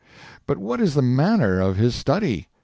[0.47, 2.47] But what is the manner of his study?